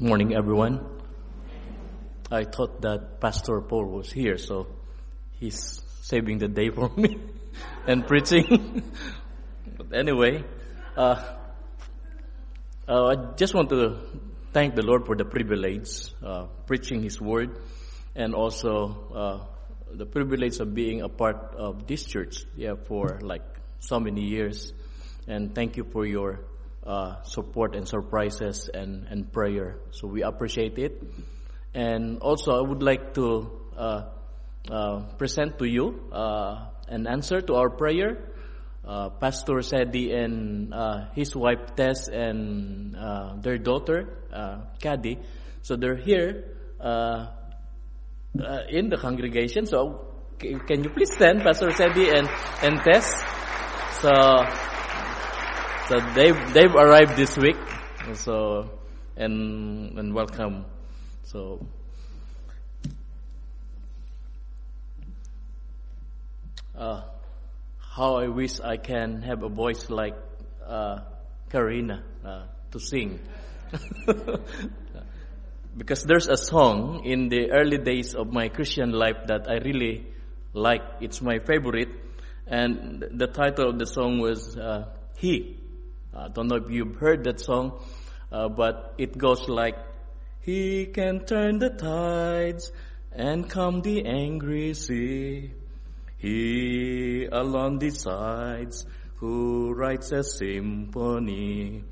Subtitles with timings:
[0.00, 0.84] Morning, everyone.
[2.30, 4.66] I thought that Pastor Paul was here, so
[5.38, 7.18] he's saving the day for me
[7.86, 8.90] and preaching.
[9.76, 10.44] but anyway,
[10.96, 11.22] uh,
[12.88, 13.98] uh, I just want to
[14.52, 17.58] thank the Lord for the privilege uh, preaching His word,
[18.16, 22.44] and also uh, the privilege of being a part of this church.
[22.56, 23.44] Yeah, for like
[23.80, 24.72] so many years,
[25.28, 26.40] and thank you for your
[26.84, 29.78] uh, support and surprises and, and prayer.
[29.92, 31.02] So we appreciate it.
[31.74, 34.02] And also, I would like to uh,
[34.70, 38.28] uh, present to you uh, an answer to our prayer.
[38.84, 42.96] Uh, Pastor Sadi and uh, his wife Tess and
[43.42, 44.08] their daughter
[44.80, 45.18] Cady.
[45.62, 46.44] So they're here
[48.68, 49.66] in the congregation.
[49.66, 50.06] So
[50.38, 52.28] can you please stand, Pastor Sadi and
[52.62, 53.06] and Tess?
[54.00, 54.10] So
[55.88, 57.56] so they've they've arrived this week.
[58.14, 58.70] So
[59.16, 60.64] and and welcome.
[61.24, 61.66] So
[66.76, 67.02] uh,
[67.78, 70.16] how I wish I can have a voice like
[70.66, 71.00] uh,
[71.50, 73.20] Karina uh, to sing.
[75.76, 80.06] because there's a song in the early days of my Christian life that I really
[80.52, 80.82] like.
[81.00, 81.88] It's my favorite,
[82.46, 85.61] and the title of the song was uh, "He."
[86.14, 87.80] I don't know if you've heard that song,
[88.30, 89.78] uh, but it goes like,
[90.40, 92.70] He can turn the tides
[93.12, 95.52] and calm the angry sea.
[96.18, 98.84] He alone decides
[99.16, 101.84] who writes a symphony.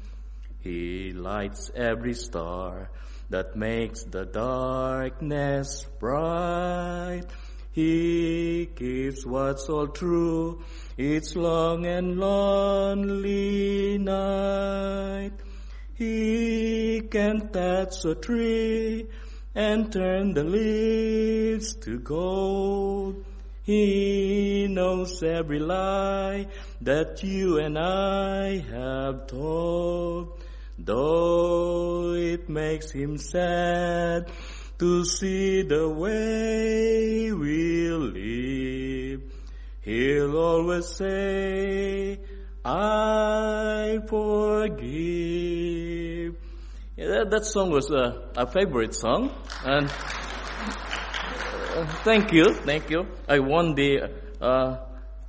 [0.61, 2.91] He lights every star
[3.31, 7.27] that makes the darkness bright.
[7.73, 10.63] He keeps what's all true
[10.97, 15.33] It's long and lonely night.
[15.95, 19.07] He can touch a tree
[19.55, 23.25] and turn the leaves to gold.
[23.63, 26.49] He knows every lie
[26.81, 30.41] that you and I have told.
[30.79, 34.31] Though it makes him sad
[34.81, 39.21] to see the way we live.
[39.83, 42.19] He'll always say,
[42.65, 44.81] I forgive.
[46.97, 49.31] Yeah, that, that song was uh, a favorite song.
[49.67, 49.93] And uh,
[52.03, 53.07] thank you, thank you.
[53.29, 54.11] I won the
[54.41, 54.79] uh,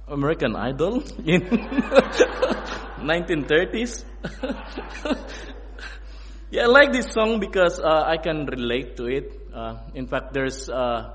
[0.07, 1.41] American Idol in
[3.03, 4.06] 1930s.
[6.51, 9.41] yeah, I like this song because uh, I can relate to it.
[9.53, 11.13] Uh, in fact, there's uh,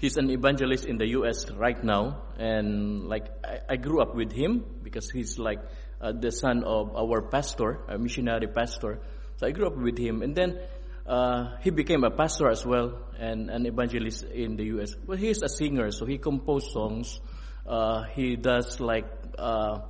[0.00, 1.50] he's an evangelist in the U.S.
[1.50, 5.60] right now, and like I, I grew up with him because he's like
[6.00, 9.00] uh, the son of our pastor, a missionary pastor.
[9.36, 10.58] So I grew up with him, and then
[11.06, 14.94] uh, he became a pastor as well and an evangelist in the U.S.
[15.06, 17.20] Well, he's a singer, so he composed songs.
[17.66, 19.06] Uh, he does like
[19.38, 19.80] uh,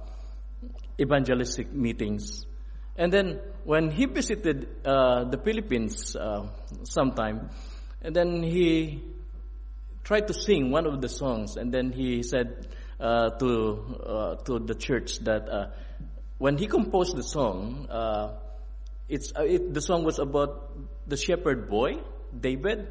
[1.01, 2.47] evangelistic meetings.
[2.97, 6.47] And then when he visited uh, the Philippines uh,
[6.85, 7.51] sometime,
[8.03, 9.03] and then he
[10.05, 12.69] tried to sing one of the songs, and then he said
[13.01, 15.67] uh, to uh, to the church that uh,
[16.39, 18.37] when he composed the song, uh,
[19.09, 20.71] it's it, the song was about
[21.09, 21.99] the shepherd boy
[22.39, 22.89] David,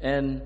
[0.00, 0.42] and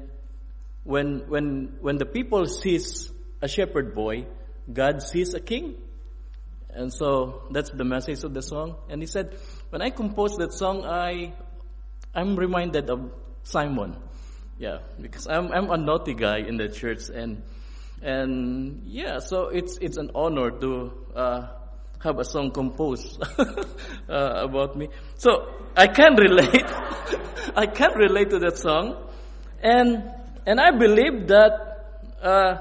[0.85, 3.11] when when when the people sees
[3.43, 4.27] a shepherd boy,
[4.73, 5.77] God sees a king.
[6.75, 8.77] And so that's the message of the song.
[8.89, 9.37] And he said,
[9.71, 11.33] when I composed that song, I,
[12.15, 13.13] I'm reminded of
[13.45, 13.97] Simon.
[14.59, 17.43] Yeah, because I'm, I'm a naughty guy in the church and,
[18.03, 21.47] and yeah, so it's, it's an honor to, uh,
[22.05, 23.45] have a song composed uh,
[24.09, 24.89] about me.
[25.17, 26.65] So I can relate.
[27.57, 29.11] I can relate to that song,
[29.63, 30.05] and
[30.47, 31.53] and I believe that
[32.23, 32.57] uh,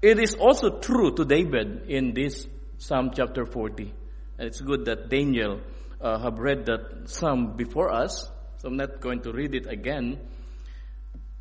[0.00, 2.46] it is also true to David in this
[2.80, 3.92] Psalm chapter 40.
[4.38, 5.60] And it's good that Daniel
[6.00, 10.18] uh, have read that psalm before us, so I'm not going to read it again.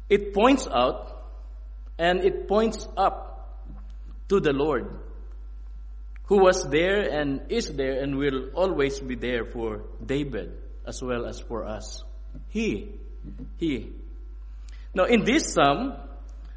[0.10, 1.16] It points out
[1.98, 3.64] and it points up
[4.28, 5.00] to the Lord
[6.26, 10.52] who was there and is there and will always be there for David
[10.86, 12.04] as well as for us.
[12.50, 13.00] He,
[13.58, 13.94] he.
[14.94, 15.94] Now in this psalm,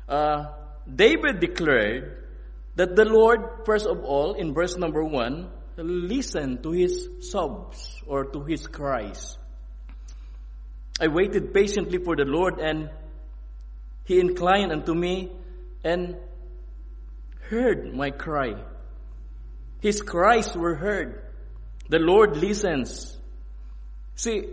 [0.09, 0.47] uh,
[0.93, 2.22] David declared
[2.77, 8.25] that the Lord, first of all, in verse number one, listened to his sobs or
[8.25, 9.37] to his cries.
[11.01, 12.91] I waited patiently for the Lord and
[14.05, 15.33] he inclined unto me
[15.85, 16.17] and
[17.49, 18.55] heard my cry.
[19.81, 21.23] His cries were heard.
[21.89, 23.17] The Lord listens.
[24.15, 24.49] See,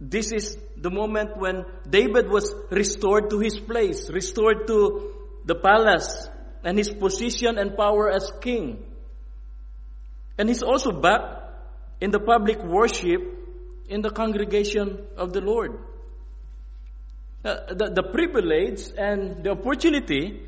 [0.00, 5.14] this is the moment when David was restored to his place, restored to
[5.44, 6.28] the palace
[6.64, 8.84] and his position and power as king.
[10.38, 11.20] And he's also back
[12.00, 13.22] in the public worship
[13.88, 15.78] in the congregation of the Lord.
[17.44, 20.42] Uh, the, the privilege and the opportunity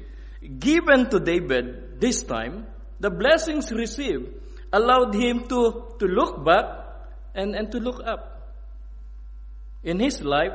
[0.58, 2.66] given to David this time,
[3.00, 4.26] the blessings received,
[4.72, 6.64] allowed him to, to look back
[7.34, 8.52] and, and to look up.
[9.84, 10.54] In his life,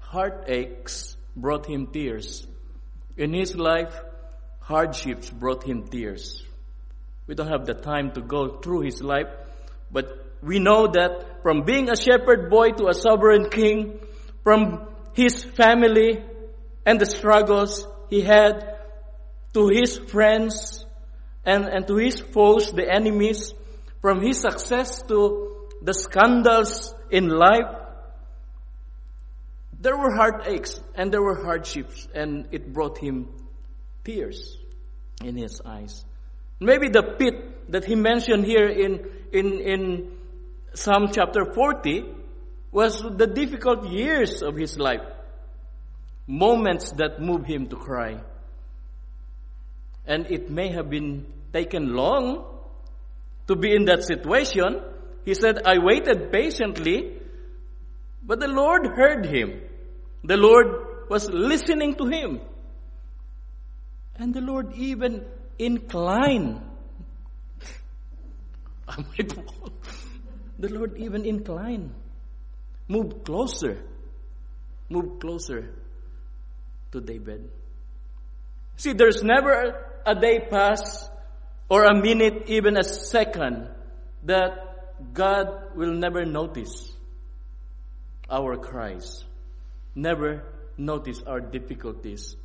[0.00, 2.46] heartaches brought him tears.
[3.16, 3.94] In his life,
[4.66, 6.42] hardships brought him tears.
[7.28, 9.28] We don't have the time to go through his life,
[9.92, 10.06] but
[10.42, 14.00] we know that from being a shepherd boy to a sovereign king,
[14.42, 16.20] from his family
[16.84, 18.76] and the struggles he had
[19.54, 20.84] to his friends
[21.44, 23.54] and, and to his foes, the enemies,
[24.02, 27.70] from his success to the scandals in life,
[29.80, 33.28] there were heartaches and there were hardships and it brought him
[34.06, 34.56] tears
[35.22, 36.04] in his eyes.
[36.60, 40.12] Maybe the pit that he mentioned here in, in, in
[40.74, 42.04] Psalm chapter 40
[42.70, 45.02] was the difficult years of his life.
[46.26, 48.20] Moments that moved him to cry.
[50.06, 52.44] And it may have been taken long
[53.48, 54.80] to be in that situation.
[55.24, 57.12] He said, I waited patiently,
[58.22, 59.60] but the Lord heard him.
[60.24, 62.40] The Lord was listening to him.
[64.18, 65.24] And the Lord even
[65.58, 66.60] inclined.
[70.58, 71.94] the Lord even inclined.
[72.88, 73.82] Move closer.
[74.88, 75.74] Move closer
[76.92, 77.50] to David.
[78.76, 81.08] See, there's never a day pass
[81.68, 83.68] or a minute, even a second,
[84.24, 86.92] that God will never notice
[88.30, 89.24] our cries,
[89.94, 90.44] never
[90.76, 92.36] notice our difficulties.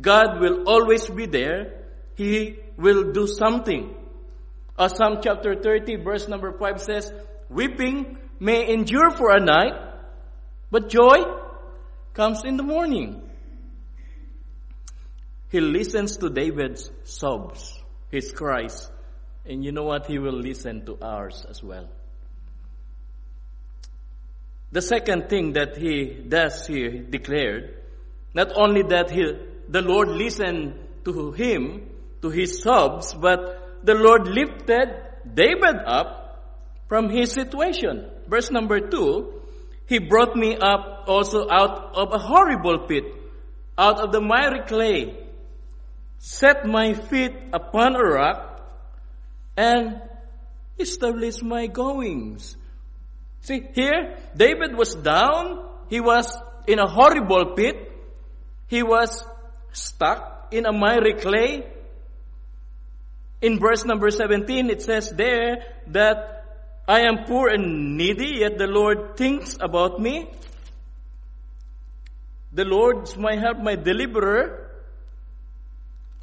[0.00, 1.84] God will always be there.
[2.14, 3.94] He will do something.
[4.78, 7.12] As Psalm chapter 30 verse number 5 says,
[7.48, 9.74] Weeping may endure for a night,
[10.70, 11.24] but joy
[12.14, 13.22] comes in the morning.
[15.50, 17.80] He listens to David's sobs,
[18.10, 18.90] his cries,
[19.46, 20.06] and you know what?
[20.06, 21.88] He will listen to ours as well.
[24.70, 27.74] The second thing that he does here he declared,
[28.34, 29.24] not only that he,
[29.68, 30.74] the Lord listened
[31.04, 31.88] to him,
[32.22, 34.88] to his sobs, but the Lord lifted
[35.34, 36.28] David up
[36.88, 38.10] from his situation.
[38.26, 39.42] Verse number two,
[39.86, 43.04] he brought me up also out of a horrible pit,
[43.76, 45.16] out of the miry clay,
[46.18, 48.60] set my feet upon a rock,
[49.56, 50.00] and
[50.78, 52.56] established my goings.
[53.40, 55.64] See, here, David was down.
[55.88, 56.36] He was
[56.66, 57.92] in a horrible pit.
[58.66, 59.24] He was
[59.78, 61.66] stuck in a miry clay.
[63.40, 66.44] In verse number 17, it says there that
[66.88, 70.30] I am poor and needy, yet the Lord thinks about me.
[72.52, 74.68] The Lord's my help, my deliverer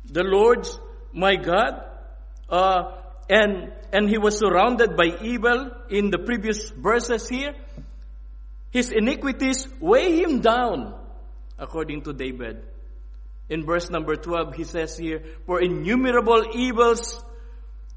[0.10, 0.80] the Lord's
[1.14, 1.84] my God,
[2.50, 2.92] uh,
[3.30, 7.56] and and he was surrounded by evil in the previous verses here.
[8.72, 10.94] His iniquities weigh him down,
[11.58, 12.64] according to David.
[13.50, 17.24] In verse number 12, he says here, For innumerable evils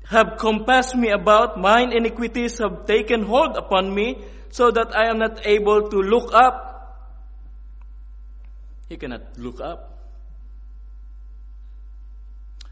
[0.05, 5.19] have compassed me about, mine iniquities have taken hold upon me, so that I am
[5.19, 6.69] not able to look up.
[8.89, 9.99] He cannot look up.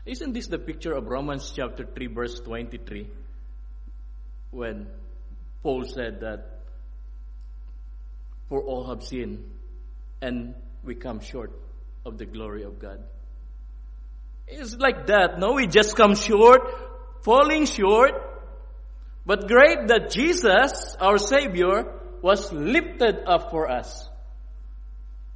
[0.07, 3.09] Isn't this the picture of Romans chapter 3 verse 23?
[4.53, 4.87] When
[5.63, 6.61] Paul said that
[8.49, 9.45] for all have sinned
[10.23, 10.55] and
[10.85, 11.51] we come short
[12.07, 13.03] of the glory of God.
[14.47, 15.39] It's like that.
[15.39, 16.63] No, we just come short,
[17.23, 18.13] falling short.
[19.27, 24.09] But great that Jesus, our Savior, was lifted up for us.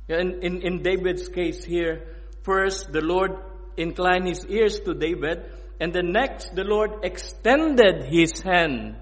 [0.08, 2.06] In, in, in David's case here,
[2.42, 3.32] first the Lord
[3.76, 5.44] inclined his ears to David,
[5.80, 8.96] and the next the Lord extended his hand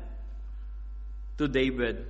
[1.37, 2.07] to David.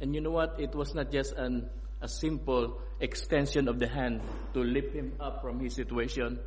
[0.00, 0.56] And you know what?
[0.58, 4.20] It was not just an, a simple extension of the hand
[4.54, 6.38] to lift him up from his situation.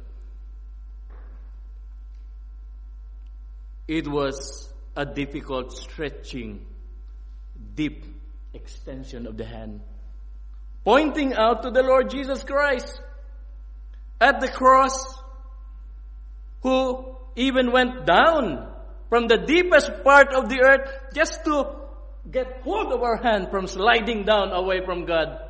[3.87, 6.65] It was a difficult stretching,
[7.75, 8.05] deep
[8.53, 9.81] extension of the hand,
[10.83, 13.01] pointing out to the Lord Jesus Christ
[14.21, 15.17] at the cross
[16.61, 18.67] who even went down
[19.09, 21.78] from the deepest part of the earth just to
[22.29, 25.41] get hold of our hand from sliding down away from God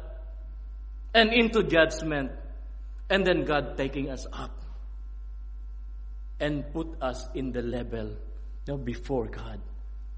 [1.13, 2.31] and into judgment.
[3.09, 4.55] And then God taking us up
[6.39, 8.17] and put us in the level you
[8.67, 9.59] know, before God.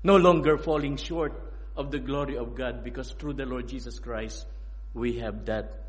[0.04, 1.34] No longer falling short
[1.76, 4.46] of the glory of God because through the Lord Jesus Christ,
[4.94, 5.82] we have that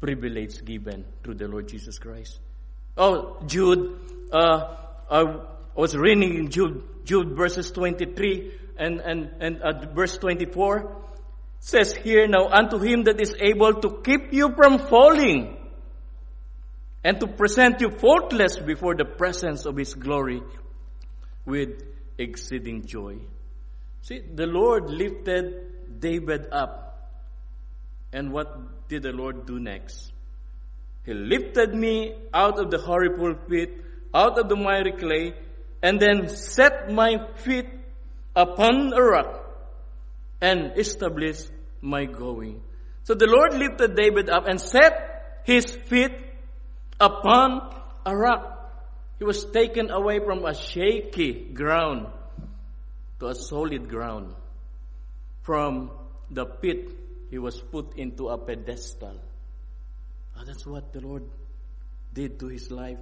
[0.00, 2.38] privilege given through the Lord Jesus Christ.
[2.96, 3.98] Oh, Jude,
[4.32, 4.76] uh,
[5.10, 5.40] I
[5.74, 11.04] was reading in Jude, Jude verses 23 and, and, and uh, verse 24
[11.60, 15.56] says here now, unto him that is able to keep you from falling
[17.02, 20.42] and to present you faultless before the presence of his glory
[21.44, 21.82] with
[22.18, 23.16] exceeding joy.
[24.02, 26.82] See, the Lord lifted David up.
[28.12, 30.12] And what did the Lord do next?
[31.04, 33.70] He lifted me out of the horrible pit,
[34.14, 35.34] out of the miry clay,
[35.82, 37.66] and then set my feet
[38.36, 39.42] upon a rock
[40.40, 41.50] and established
[41.80, 42.60] my going.
[43.04, 46.12] So the Lord lifted David up and set his feet
[47.00, 47.74] upon
[48.04, 48.52] a rock.
[49.18, 52.08] He was taken away from a shaky ground
[53.20, 54.34] to a solid ground.
[55.42, 55.90] From
[56.30, 56.90] the pit,
[57.30, 59.18] he was put into a pedestal.
[60.36, 61.22] Oh, that's what the Lord
[62.12, 62.98] did to his life.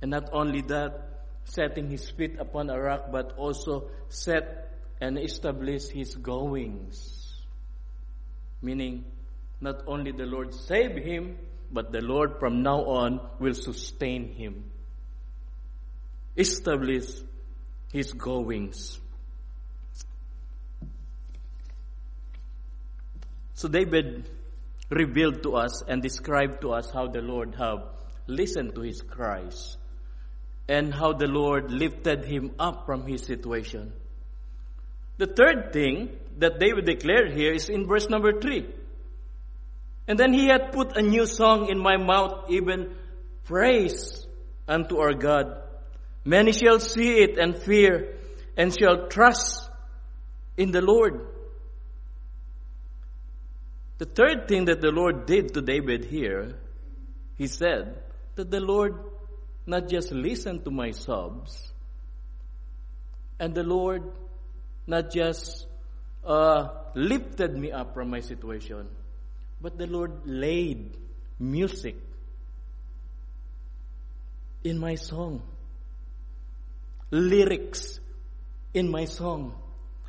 [0.00, 5.88] And not only that, setting his feet upon a rock, but also set and establish
[5.88, 7.34] his goings.
[8.60, 9.04] Meaning,
[9.60, 11.38] not only the Lord save him,
[11.70, 14.70] but the Lord from now on will sustain him.
[16.36, 17.06] Establish
[17.92, 19.00] his goings.
[23.54, 24.28] So David
[24.90, 27.84] revealed to us and described to us how the Lord have
[28.26, 29.76] listened to his cries
[30.72, 33.92] and how the Lord lifted him up from his situation.
[35.18, 38.66] The third thing that David declared here is in verse number three.
[40.08, 42.94] And then he had put a new song in my mouth, even
[43.44, 44.26] praise
[44.66, 45.60] unto our God.
[46.24, 48.16] Many shall see it and fear
[48.56, 49.68] and shall trust
[50.56, 51.26] in the Lord.
[53.98, 56.54] The third thing that the Lord did to David here,
[57.36, 58.02] he said
[58.36, 59.11] that the Lord
[59.66, 61.72] not just listened to my sobs,
[63.38, 64.02] and the Lord
[64.86, 65.66] not just
[66.24, 68.88] uh, lifted me up from my situation,
[69.60, 70.96] but the Lord laid
[71.38, 71.96] music
[74.64, 75.42] in my song,
[77.10, 78.00] lyrics
[78.74, 79.54] in my song.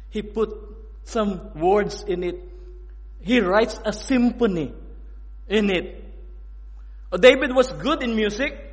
[0.09, 0.53] He put
[1.03, 2.39] some words in it.
[3.21, 4.73] He writes a symphony
[5.47, 6.03] in it.
[7.19, 8.72] David was good in music.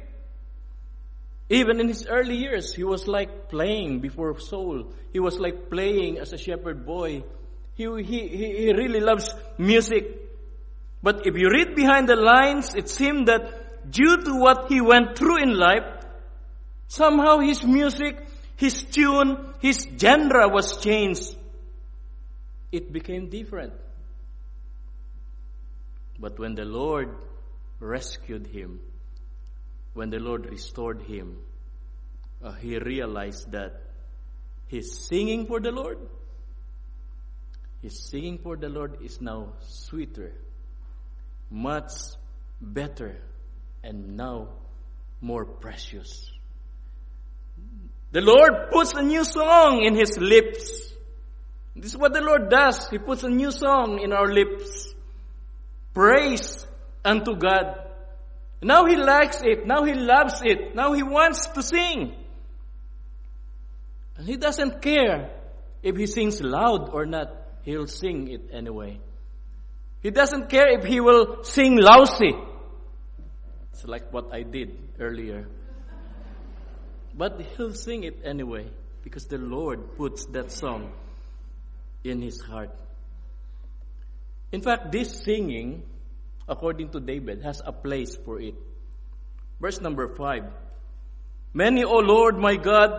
[1.50, 4.84] Even in his early years, he was like playing before Saul.
[5.12, 7.24] He was like playing as a shepherd boy.
[7.74, 10.04] He, he, he really loves music.
[11.02, 15.18] But if you read behind the lines, it seemed that due to what he went
[15.18, 16.04] through in life,
[16.86, 18.16] somehow his music,
[18.56, 21.34] his tune, his genre was changed.
[22.70, 23.72] It became different.
[26.20, 27.08] But when the Lord
[27.80, 28.78] rescued him,
[29.94, 31.38] when the Lord restored him,
[32.42, 33.82] uh, he realized that
[34.68, 35.98] his singing for the Lord,
[37.82, 40.32] his singing for the Lord is now sweeter,
[41.50, 41.90] much
[42.60, 43.16] better,
[43.82, 44.48] and now
[45.20, 46.30] more precious.
[48.12, 50.92] The Lord puts a new song in his lips.
[51.76, 52.88] This is what the Lord does.
[52.88, 54.92] He puts a new song in our lips.
[55.94, 56.66] Praise
[57.04, 57.89] unto God.
[58.62, 59.66] Now he likes it.
[59.66, 60.74] Now he loves it.
[60.74, 62.14] Now he wants to sing.
[64.16, 65.30] And he doesn't care
[65.82, 67.34] if he sings loud or not.
[67.62, 69.00] He'll sing it anyway.
[70.02, 72.34] He doesn't care if he will sing lousy.
[73.72, 75.46] It's like what I did earlier.
[77.14, 78.68] But he'll sing it anyway
[79.02, 80.92] because the Lord puts that song
[82.04, 82.70] in his heart.
[84.52, 85.82] In fact, this singing
[86.50, 88.54] according to David, has a place for it.
[89.60, 90.44] Verse number 5.
[91.54, 92.90] Many, O Lord my God,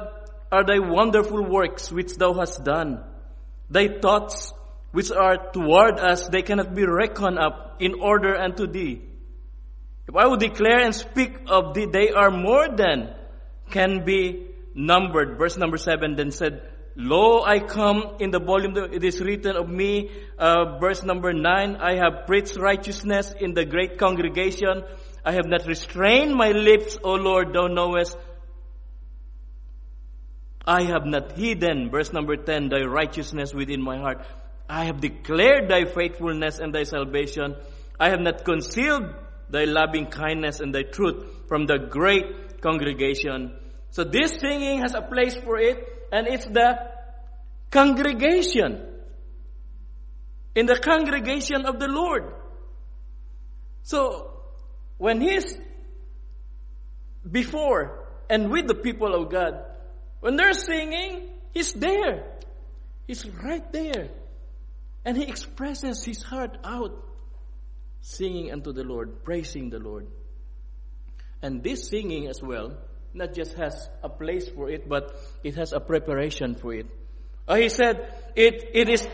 [0.52, 3.04] are thy wonderful works which thou hast done.
[3.70, 4.54] Thy thoughts
[4.92, 9.02] which are toward us, they cannot be reckoned up in order unto thee.
[10.08, 13.16] If I would declare and speak of thee, they are more than
[13.70, 15.38] can be numbered.
[15.38, 19.70] Verse number 7 then said, Lo, I come in the volume, it is written of
[19.70, 24.84] me, uh, verse number 9, I have preached righteousness in the great congregation.
[25.24, 28.18] I have not restrained my lips, O Lord, thou knowest.
[30.66, 34.26] I have not hidden, verse number 10, thy righteousness within my heart.
[34.70, 37.56] I have declared thy faithfulness and thy salvation.
[38.00, 39.14] I have not concealed
[39.50, 43.54] thy loving kindness and thy truth from the great congregation.
[43.90, 46.92] So this singing has a place for it, and it's the
[47.70, 48.88] congregation.
[50.54, 52.34] In the congregation of the Lord.
[53.84, 54.32] So,
[54.98, 55.58] when he's
[57.30, 59.64] before and with the people of God,
[60.20, 62.26] when they're singing, he's there.
[63.08, 64.10] He's right there.
[65.04, 67.04] And he expresses his heart out,
[68.02, 70.08] singing unto the Lord, praising the Lord.
[71.42, 72.78] And this singing as well,
[73.14, 76.88] not just has a place for it, but it has a preparation for it.
[77.48, 79.08] Uh, he said, it, it is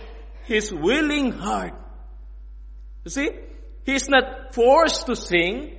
[0.45, 1.73] his willing heart.
[3.03, 3.29] You see?
[3.85, 5.77] He is not forced to sing,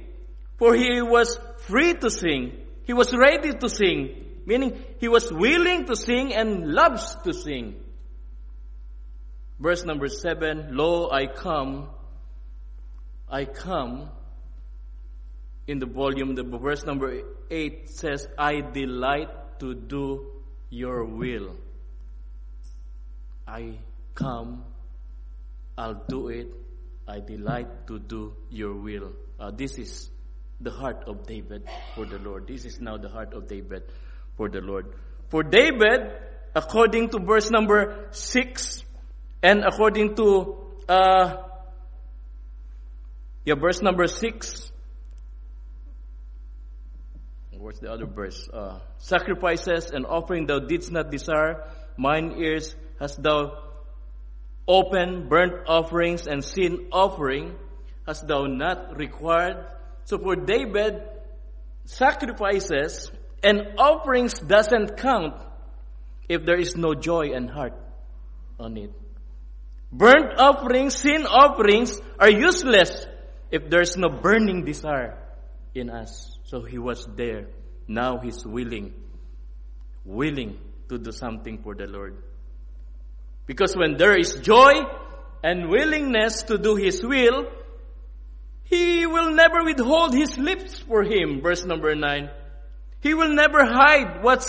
[0.57, 2.53] for he was free to sing.
[2.85, 7.77] He was ready to sing, meaning he was willing to sing and loves to sing.
[9.61, 11.89] Verse number seven, Lo, I come,
[13.29, 14.09] I come.
[15.69, 17.21] In the volume, the verse number
[17.51, 19.29] eight says, I delight
[19.61, 20.33] to do
[20.71, 21.57] your will.
[23.47, 23.77] I
[24.15, 24.65] come,
[25.77, 26.49] I'll do it,
[27.07, 29.13] I delight to do your will.
[29.39, 30.09] Uh, this is
[30.59, 32.47] the heart of David for the Lord.
[32.47, 33.83] This is now the heart of David
[34.39, 34.87] for the Lord.
[35.29, 36.13] For David,
[36.55, 38.85] according to verse number 6,
[39.43, 40.57] and according to,
[40.89, 41.37] uh,
[43.45, 44.73] yeah, verse number 6,
[47.59, 48.49] what's the other verse?
[48.53, 51.65] Uh, sacrifices and offering thou didst not desire,
[51.97, 53.65] mine ears hast thou
[54.67, 57.57] open burnt offerings and sin offering
[58.07, 59.67] hast thou not required.
[60.05, 61.03] So for David,
[61.85, 63.11] sacrifices
[63.43, 65.35] and offerings doesn't count
[66.29, 67.75] if there is no joy and heart
[68.59, 68.93] on it.
[69.91, 73.07] Burnt offerings, sin offerings are useless
[73.51, 75.17] if there's no burning desire
[75.75, 76.38] in us.
[76.49, 77.49] So he was there.
[77.87, 78.95] Now he's willing,
[80.05, 80.59] willing
[80.89, 82.17] to do something for the Lord.
[83.45, 84.73] Because when there is joy
[85.43, 87.47] and willingness to do His will,
[88.65, 91.41] He will never withhold His lips for Him.
[91.43, 92.31] Verse number 9.
[93.01, 94.45] He will never hide what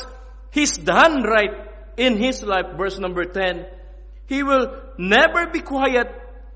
[0.51, 2.77] He's done right in His life.
[2.77, 3.65] Verse number 10.
[4.27, 6.07] He will never be quiet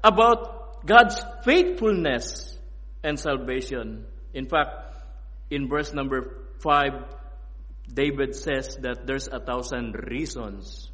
[0.03, 2.57] about God's faithfulness
[3.03, 4.05] and salvation.
[4.33, 4.92] In fact,
[5.53, 6.91] in verse number 5,
[7.93, 10.89] David says that there's a thousand reasons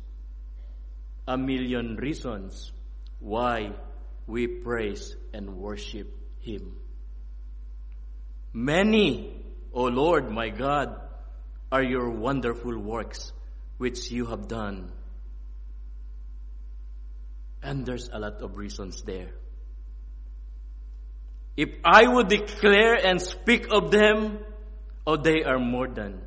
[1.30, 2.72] a million reasons
[3.20, 3.72] why
[4.26, 6.76] we praise and worship Him.
[8.52, 9.32] Many,
[9.72, 11.00] O Lord my God,
[11.72, 13.32] are your wonderful works
[13.78, 14.92] which you have done.
[17.62, 19.30] And there's a lot of reasons there.
[21.56, 24.40] If I would declare and speak of them,
[25.10, 26.22] oh, they are more than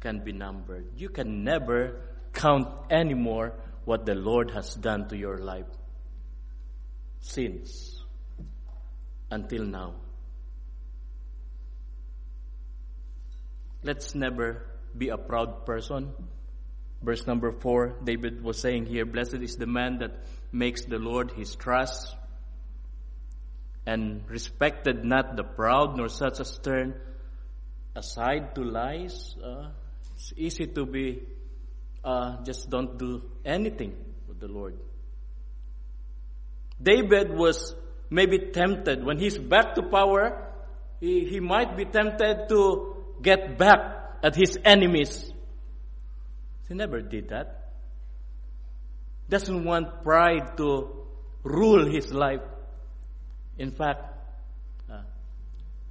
[0.00, 0.86] can be numbered.
[0.96, 2.00] You can never
[2.32, 3.52] count anymore
[3.84, 5.66] what the Lord has done to your life
[7.20, 8.02] since
[9.30, 9.96] until now.
[13.82, 14.64] Let's never
[14.96, 16.14] be a proud person.
[17.02, 21.32] Verse number four, David was saying here, Blessed is the man that makes the Lord
[21.32, 22.16] his trust
[23.84, 26.94] and respected not the proud nor such as turn
[27.94, 29.34] aside to lies.
[29.42, 29.70] Uh,
[30.14, 31.22] it's easy to be
[32.04, 33.94] uh, just don't do anything
[34.26, 34.76] for the Lord.
[36.82, 37.74] David was
[38.08, 40.52] maybe tempted when he's back to power.
[41.00, 43.78] He, he might be tempted to get back
[44.22, 45.32] at his enemies.
[46.68, 47.72] He never did that.
[49.28, 51.06] Doesn't want pride to
[51.42, 52.40] rule his life.
[53.58, 54.02] In fact,
[54.90, 55.02] uh,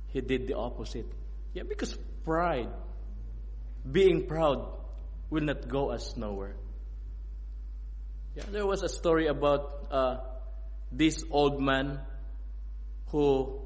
[0.07, 1.05] he did the opposite.
[1.53, 2.69] Yeah, because pride,
[3.89, 4.67] being proud,
[5.29, 6.55] will not go us nowhere.
[8.35, 10.17] Yeah, there was a story about uh,
[10.91, 11.99] this old man
[13.07, 13.61] who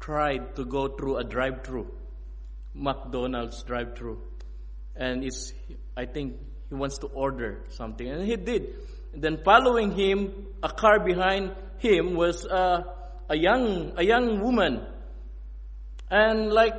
[0.00, 1.90] tried to go through a drive-through,
[2.74, 4.20] McDonald's drive-through,
[4.94, 5.52] and it's
[5.96, 6.36] I think
[6.68, 8.74] he wants to order something, and he did.
[9.14, 12.82] And then following him, a car behind him was uh,
[13.30, 14.86] a young a young woman,
[16.10, 16.74] and like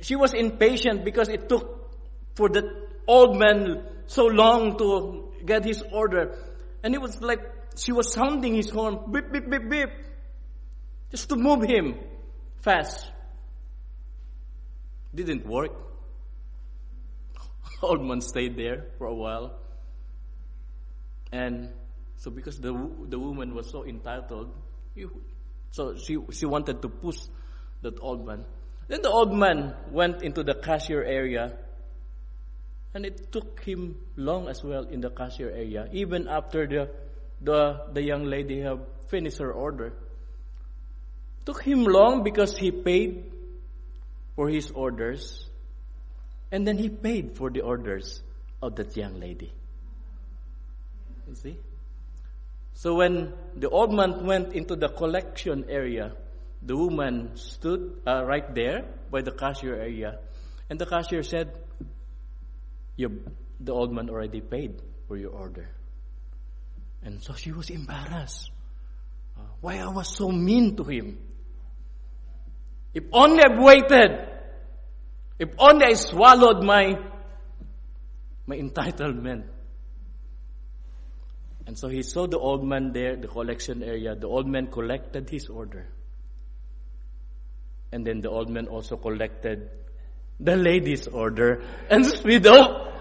[0.00, 1.90] she was impatient because it took
[2.34, 6.36] for the old man so long to get his order.
[6.82, 7.40] And it was like
[7.76, 9.90] she was sounding his horn, beep, beep, beep, beep,
[11.10, 11.96] just to move him
[12.60, 13.10] fast.
[15.14, 15.72] Didn't work.
[17.82, 19.58] old man stayed there for a while.
[21.32, 21.70] And
[22.16, 22.72] so because the,
[23.08, 24.50] the woman was so entitled,
[25.70, 27.18] so she, she wanted to push
[27.82, 28.44] that old man.
[28.88, 31.56] Then the old man went into the cashier area
[32.94, 36.90] and it took him long as well in the cashier area, even after the,
[37.42, 39.92] the, the young lady have finished her order.
[41.44, 43.30] Took him long because he paid
[44.34, 45.46] for his orders
[46.50, 48.22] and then he paid for the orders
[48.62, 49.52] of that young lady.
[51.28, 51.56] You see?
[52.72, 56.12] So when the old man went into the collection area,
[56.62, 60.18] the woman stood uh, right there by the cashier area,
[60.68, 61.52] and the cashier said,
[62.96, 65.68] The old man already paid for your order.
[67.02, 68.50] And so she was embarrassed.
[69.36, 71.18] Uh, why I was so mean to him.
[72.92, 74.28] If only I waited.
[75.38, 76.98] If only I swallowed my,
[78.46, 79.44] my entitlement.
[81.66, 84.16] And so he saw the old man there, the collection area.
[84.16, 85.86] The old man collected his order.
[87.92, 89.70] And then the old man also collected
[90.40, 92.92] the lady's order and speed up.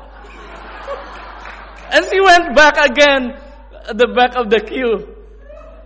[1.92, 3.40] and she went back again
[3.88, 5.16] at the back of the queue.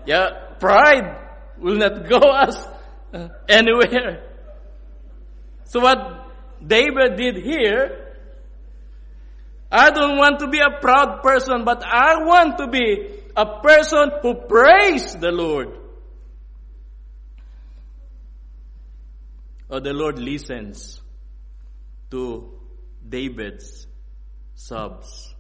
[0.06, 1.18] Yeah, pride
[1.58, 2.58] will not go us
[3.14, 4.24] uh, anywhere.
[5.66, 6.32] So what
[6.66, 8.14] David did here,
[9.72, 14.12] I don't want to be a proud person, but I want to be a person
[14.22, 15.81] who praise the Lord.
[19.72, 21.02] Or the Lord listens
[22.12, 22.52] to
[23.08, 23.88] David's
[24.54, 25.34] sobs.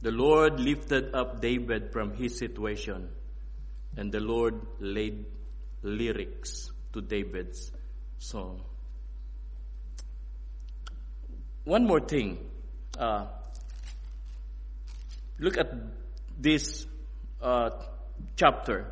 [0.00, 3.10] The Lord lifted up David from his situation,
[3.98, 5.26] and the Lord laid
[5.82, 7.70] lyrics to David's
[8.18, 8.62] song.
[11.64, 12.38] One more thing.
[12.98, 13.26] Uh,
[15.38, 15.70] look at
[16.38, 16.86] this
[17.42, 17.70] uh,
[18.36, 18.90] chapter.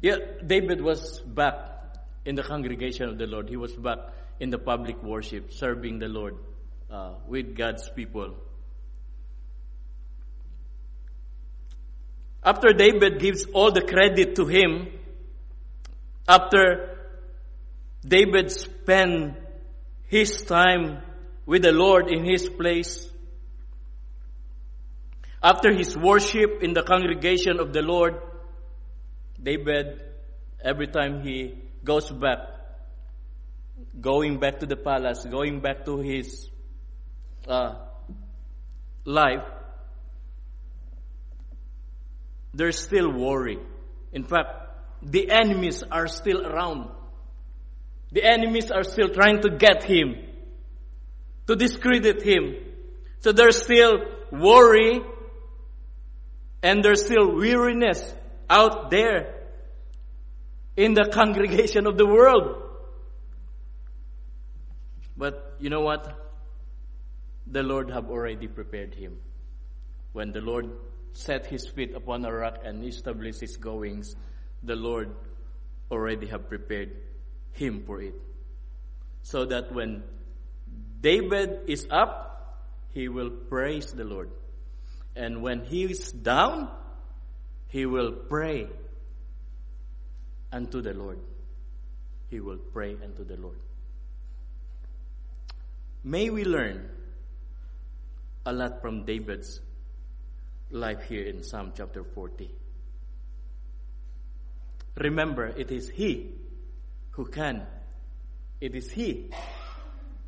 [0.00, 1.79] Yeah, David was back
[2.24, 3.48] in the congregation of the Lord.
[3.48, 3.98] He was back
[4.38, 6.36] in the public worship, serving the Lord
[6.90, 8.34] uh, with God's people.
[12.42, 14.88] After David gives all the credit to him,
[16.26, 16.98] after
[18.06, 19.36] David spent
[20.06, 21.02] his time
[21.44, 23.08] with the Lord in his place,
[25.42, 28.14] after his worship in the congregation of the Lord,
[29.42, 30.00] David,
[30.62, 32.38] every time he goes back,
[34.00, 36.48] going back to the palace, going back to his
[37.48, 37.74] uh,
[39.04, 39.44] life,
[42.52, 43.58] there's still worry.
[44.12, 44.48] In fact,
[45.02, 46.90] the enemies are still around.
[48.12, 50.16] The enemies are still trying to get him,
[51.46, 52.56] to discredit him.
[53.20, 53.98] So there's still
[54.32, 55.00] worry
[56.62, 58.14] and there's still weariness
[58.48, 59.39] out there
[60.76, 62.62] in the congregation of the world.
[65.16, 66.16] But you know what?
[67.46, 69.18] The Lord have already prepared him.
[70.12, 70.70] When the Lord
[71.12, 74.14] set his feet upon a rock and established his goings,
[74.62, 75.14] the Lord
[75.90, 76.96] already have prepared
[77.52, 78.14] him for it.
[79.22, 80.02] So that when
[81.00, 82.30] David is up,
[82.90, 84.30] he will praise the Lord.
[85.16, 86.70] And when he is down,
[87.68, 88.68] he will pray
[90.52, 91.18] unto the Lord.
[92.28, 93.58] He will pray unto the Lord.
[96.02, 96.88] May we learn
[98.46, 99.60] a lot from David's
[100.70, 102.50] life here in Psalm chapter 40.
[104.96, 106.32] Remember, it is He
[107.10, 107.66] who can,
[108.60, 109.30] it is He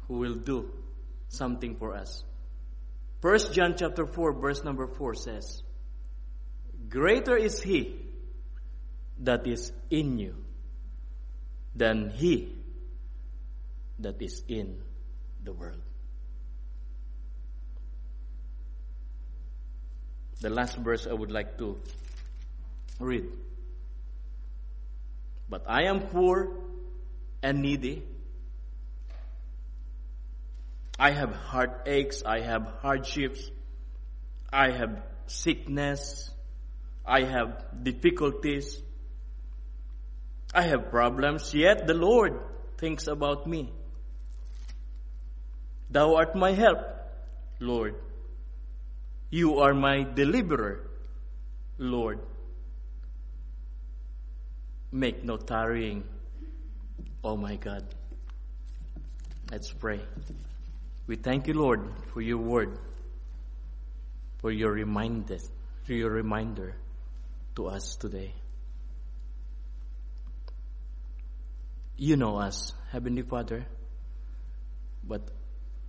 [0.09, 0.71] who will do
[1.29, 2.25] something for us.
[3.21, 5.63] First John chapter 4 verse number 4 says,
[6.89, 8.02] Greater is He
[9.23, 10.35] that is in you
[11.75, 12.53] than he
[13.99, 14.79] that is in
[15.45, 15.81] the world.
[20.41, 21.79] The last verse I would like to
[22.99, 23.27] read.
[25.49, 26.51] But I am poor
[27.43, 28.03] and needy.
[30.99, 32.23] I have heartaches.
[32.25, 33.51] I have hardships.
[34.53, 36.31] I have sickness.
[37.07, 38.83] I have difficulties.
[40.55, 42.39] I have problems, yet the Lord
[42.77, 43.73] thinks about me.
[45.91, 46.79] Thou art my help,
[47.59, 47.95] Lord.
[49.31, 50.91] You are my deliverer,
[51.79, 52.21] Lord.
[54.91, 56.05] Make no tarrying,
[57.25, 57.85] oh my God.
[59.51, 60.01] Let's pray.
[61.07, 62.79] We thank you, Lord, for your word,
[64.39, 65.39] for your reminder,
[65.85, 66.75] for your reminder
[67.57, 68.35] to us today.
[71.97, 73.67] You know us, Heavenly Father,
[75.05, 75.23] but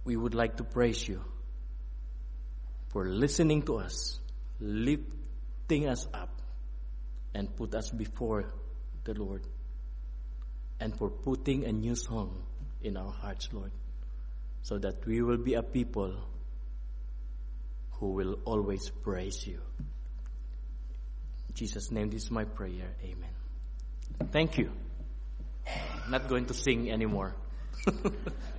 [0.04, 1.24] we would like to praise you
[2.90, 4.20] for listening to us,
[4.60, 6.42] lifting us up,
[7.34, 8.54] and put us before
[9.06, 9.42] the Lord,
[10.80, 12.44] and for putting a new song
[12.82, 13.72] in our hearts, Lord,
[14.62, 16.16] so that we will be a people
[17.94, 19.60] who will always praise you.
[21.50, 22.96] In Jesus' name, this is my prayer.
[23.04, 24.30] Amen.
[24.32, 24.72] Thank you.
[25.68, 27.36] I'm not going to sing anymore.